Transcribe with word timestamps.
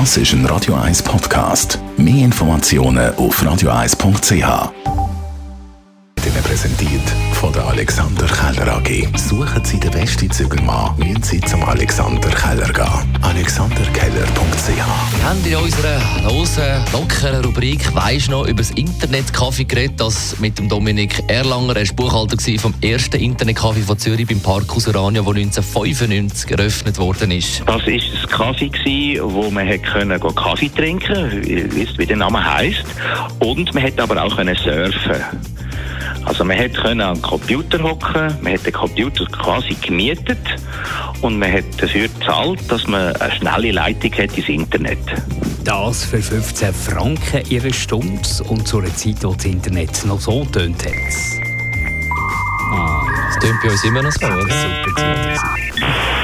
Das 0.00 0.16
ist 0.16 0.32
ein 0.32 0.44
Radio 0.46 0.74
1 0.74 1.04
Podcast. 1.04 1.78
Mehr 1.96 2.24
Informationen 2.24 3.14
auf 3.14 3.40
radio1.ch. 3.40 4.32
Ihnen 4.32 4.72
präsentiert 6.42 7.08
von 7.34 7.52
der 7.52 7.64
Alexander 7.64 8.26
Keller 8.26 8.78
AG. 8.78 9.06
Suchen 9.16 9.64
Sie 9.64 9.78
den 9.78 9.92
besten 9.92 10.28
Zügelmann, 10.32 10.98
müssen 10.98 11.22
Sie 11.22 11.40
zum 11.42 11.62
Alexander 11.62 12.28
Keller 12.30 12.72
gehen. 12.72 13.18
AlexanderKeller.ch 13.22 14.13
Wir 14.66 14.86
haben 15.28 15.44
in 15.44 15.56
unserer 15.56 16.00
losen, 16.22 16.62
lockeren 16.90 17.44
Rubrik 17.44 17.94
«Weisst 17.94 18.30
noch» 18.30 18.46
über 18.46 18.62
das 18.62 18.72
Internetcafé 18.72 19.66
geredet, 19.66 20.00
das 20.00 20.40
mit 20.40 20.58
dem 20.58 20.70
Dominik 20.70 21.22
Erlanger, 21.28 21.76
er 21.76 21.86
war 21.86 21.94
Buchhalter 21.94 22.38
vom 22.58 22.72
ersten 22.80 23.16
Internetcafé 23.16 23.82
von 23.82 23.98
Zürich 23.98 24.26
beim 24.26 24.40
Parkus 24.40 24.88
Urania, 24.88 25.20
das 25.20 25.36
1995 25.36 26.50
eröffnet 26.50 26.96
worden 26.96 27.30
ist. 27.32 27.60
Das 27.66 27.66
war 27.66 27.92
ein 27.92 28.00
Kaffee, 28.30 29.20
wo 29.22 29.50
man 29.50 29.68
hat 29.68 29.82
können 29.82 30.18
Kaffee 30.18 30.70
trinken 30.70 31.14
konnte, 31.14 31.98
wie 31.98 32.06
der 32.06 32.16
Name 32.16 32.42
heisst. 32.42 32.86
Und 33.40 33.74
man 33.74 33.82
hat 33.82 34.00
aber 34.00 34.22
auch 34.24 34.34
können 34.34 34.56
surfen 34.56 35.24
also 36.24 36.44
man 36.44 36.58
hat 36.58 36.74
können 36.74 37.00
am 37.00 37.20
Computer 37.20 37.82
hocken, 37.82 38.36
man 38.40 38.54
hat 38.54 38.66
den 38.66 38.72
Computer 38.72 39.24
quasi 39.26 39.74
gemietet 39.74 40.38
und 41.20 41.38
man 41.38 41.52
hat 41.52 41.64
dafür 41.78 42.08
gezahlt, 42.08 42.60
dass 42.68 42.86
man 42.86 43.14
eine 43.16 43.32
schnelle 43.32 43.72
Leitung 43.72 44.12
hat 44.12 44.36
ins 44.36 44.48
Internet. 44.48 44.98
Das 45.64 46.04
für 46.04 46.20
15 46.20 46.74
Franken 46.74 47.42
ihre 47.48 47.72
Stunde 47.72 48.20
und 48.48 48.68
zu 48.68 48.78
einer 48.78 48.94
Zeit, 48.94 49.22
wo 49.22 49.34
das 49.34 49.44
Internet 49.44 50.04
noch 50.04 50.20
so 50.20 50.44
tönt 50.44 50.84
hat. 50.84 50.92
Ah. 52.70 53.02
Das 53.26 53.38
tönt 53.38 53.60
bei 53.62 53.70
uns 53.70 53.84
immer 53.84 54.02
noch 54.02 54.12
so, 54.12 54.26
oder? 54.26 54.42
Super. 54.42 56.23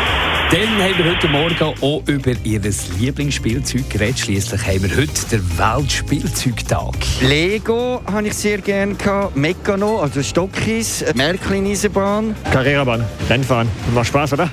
Dann 0.53 0.83
haben 0.83 0.99
wir 0.99 1.13
heute 1.13 1.29
Morgen 1.29 1.75
auch 1.81 2.03
über 2.09 2.33
ihr 2.43 2.61
Lieblingsspielzeug 2.99 3.89
geredet. 3.89 4.19
Schließlich 4.19 4.67
haben 4.67 4.83
wir 4.83 4.97
heute 4.97 5.27
den 5.31 5.59
Weltspielzeugtag. 5.59 6.97
Lego 7.21 8.03
habe 8.11 8.27
ich 8.27 8.35
sehr 8.35 8.59
gerne 8.59 8.97
gehabt. 8.97 9.37
Meccano, 9.37 10.01
also 10.01 10.21
Stockis, 10.21 11.05
Märklin-Eisenbahn. 11.15 12.35
Karrierebahn, 12.53 13.05
Rennfahren. 13.29 13.69
Macht 13.95 14.09
Spaß, 14.09 14.33
oder? 14.33 14.51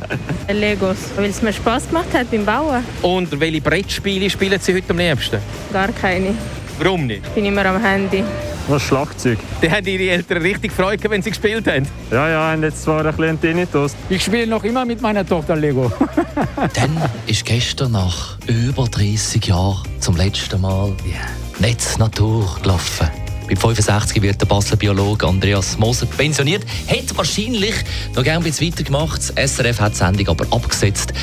Legos, 0.54 0.98
weil 1.16 1.32
es 1.32 1.42
mir 1.42 1.52
Spaß 1.52 1.88
gemacht 1.88 2.14
hat 2.14 2.30
beim 2.30 2.46
Bauen. 2.46 2.84
Und 3.02 3.40
welche 3.40 3.62
Brettspiele 3.62 4.30
spielen 4.30 4.60
Sie 4.62 4.76
heute 4.76 4.92
am 4.92 5.00
liebsten? 5.00 5.40
Gar 5.74 5.92
keine. 5.94 6.36
Warum 6.78 7.08
nicht? 7.08 7.26
Ich 7.26 7.32
bin 7.32 7.46
immer 7.46 7.66
am 7.66 7.84
Handy. 7.84 8.24
Das 8.68 8.84
Schlagzeug. 8.84 9.40
Die 9.62 9.72
haben 9.72 9.86
Ihre 9.88 10.12
Eltern 10.12 10.42
richtig 10.42 10.74
Freude, 10.74 11.10
wenn 11.10 11.22
sie 11.22 11.30
gespielt 11.30 11.68
haben. 11.68 11.88
Ja, 12.12 12.30
ja, 12.30 12.54
und 12.54 12.64
jetzt 12.64 12.84
zwar 12.84 13.06
ein 13.06 13.16
bisschen 13.16 13.40
Tinnitus. 13.40 13.96
Ich 14.10 14.24
spiele 14.24 14.48
noch 14.48 14.64
immer 14.64 14.84
mit 14.84 15.02
meiner 15.02 15.26
Tochter 15.26 15.56
Lego. 15.56 15.92
Dann 16.74 17.02
ist 17.28 17.46
gestern 17.46 17.94
nach 17.94 18.38
über 18.48 18.86
30 18.86 19.46
Jahren 19.46 19.84
zum 20.00 20.18
letzten 20.18 20.60
Mal 20.60 20.94
Netz 21.60 21.98
Natur 21.98 22.58
gelaufen. 22.62 23.08
Bei 23.48 23.56
65 23.56 24.22
wird 24.22 24.42
der 24.42 24.46
Basler 24.46 24.76
Biologe 24.76 25.26
Andreas 25.26 25.78
Moser 25.78 26.06
pensioniert. 26.06 26.66
Hat 26.90 27.16
wahrscheinlich 27.16 27.76
noch 28.14 28.24
gerne 28.24 28.40
ein 28.40 28.44
bisschen 28.44 28.68
weitergemacht. 28.68 29.32
Das 29.38 29.52
SRF 29.56 29.80
hat 29.80 29.94
die 29.94 29.98
Sendung 29.98 30.28
aber 30.28 30.46
abgesetzt. 30.52 31.14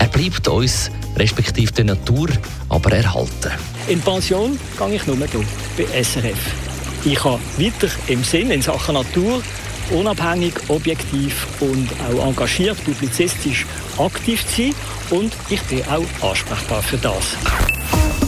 Er 0.00 0.08
bleibt 0.08 0.48
uns, 0.48 0.90
respektive 1.16 1.70
der 1.70 1.84
Natur, 1.84 2.28
aber 2.68 2.90
erhalten. 2.90 3.52
In 3.86 4.00
Pension 4.00 4.58
gehe 4.76 4.96
ich 4.96 5.06
nur 5.06 5.16
hier, 5.16 5.44
bei 5.76 6.02
SRF. 6.02 6.67
Ich 7.10 7.14
kann 7.14 7.40
weiter 7.56 7.88
im 8.08 8.22
Sinn 8.22 8.50
in 8.50 8.60
Sachen 8.60 8.92
Natur 8.92 9.42
unabhängig, 9.90 10.52
objektiv 10.68 11.46
und 11.58 11.88
auch 12.06 12.26
engagiert, 12.26 12.76
publizistisch 12.84 13.64
aktiv 13.98 14.44
sein 14.54 14.74
und 15.08 15.32
ich 15.48 15.62
bin 15.62 15.82
auch 15.84 16.30
ansprechbar 16.30 16.82
für 16.82 16.98
das. 16.98 17.34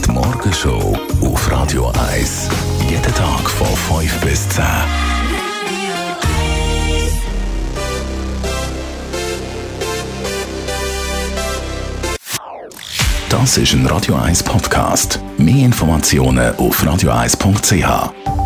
Die 0.03 0.11
Morgenshow 0.11 0.97
auf 1.21 1.51
Radio 1.51 1.93
1. 2.11 2.49
Jeden 2.89 3.13
Tag 3.13 3.47
von 3.51 3.99
5 4.01 4.19
bis 4.21 4.49
10. 4.49 4.63
Das 13.29 13.57
ist 13.59 13.73
ein 13.73 13.85
Radio 13.85 14.15
1 14.15 14.41
Podcast. 14.41 15.19
Mehr 15.37 15.65
Informationen 15.65 16.55
auf 16.55 16.83
radio1.ch. 16.83 18.40